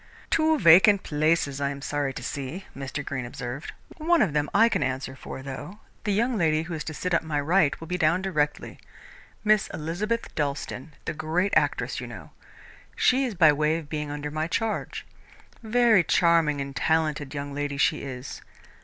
"Two 0.31 0.57
vacant 0.57 1.03
places, 1.03 1.61
I 1.61 1.69
am 1.69 1.79
sorry 1.83 2.11
to 2.11 2.23
see," 2.23 2.65
Mr. 2.75 3.05
Greene 3.05 3.27
observed. 3.27 3.71
"One 3.97 4.23
of 4.23 4.33
them 4.33 4.49
I 4.51 4.67
can 4.67 4.81
answer 4.81 5.15
for, 5.15 5.43
though. 5.43 5.77
The 6.05 6.11
young 6.11 6.37
lady 6.39 6.63
who 6.63 6.73
is 6.73 6.83
to 6.85 6.93
sit 6.95 7.13
on 7.13 7.23
my 7.27 7.39
right 7.39 7.79
will 7.79 7.85
be 7.85 7.99
down 7.99 8.23
directly 8.23 8.79
Miss 9.43 9.67
Elizabeth 9.67 10.33
Dalstan, 10.33 10.93
the 11.05 11.13
great 11.13 11.53
actress, 11.55 12.01
you 12.01 12.07
know. 12.07 12.31
She 12.95 13.25
is 13.25 13.35
by 13.35 13.53
way 13.53 13.77
of 13.77 13.89
being 13.89 14.09
under 14.09 14.31
my 14.31 14.47
charge. 14.47 15.05
Very 15.61 16.03
charming 16.03 16.61
and 16.61 16.75
talented 16.75 17.35
young 17.35 17.53
lady 17.53 17.77
she 17.77 18.01
is. 18.01 18.41